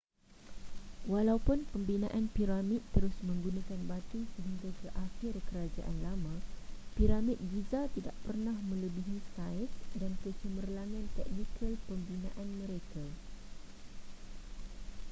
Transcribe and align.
walaupun 1.13 1.59
pembinaan 1.71 2.25
piramid 2.35 2.81
terus 2.93 3.13
menggunakan 3.27 3.77
batu 3.89 4.19
sehingga 4.33 4.69
ke 4.81 4.87
akhir 5.05 5.33
kerajaan 5.47 5.97
lama 6.05 6.35
piramid 6.97 7.37
giza 7.51 7.81
tidak 7.95 8.15
pernah 8.25 8.57
melebihi 8.69 9.17
saiz 9.37 9.69
dan 10.01 10.11
kecemerlangan 10.25 11.05
teknikal 11.17 11.71
pembinaan 11.87 12.49
mereka 12.65 13.03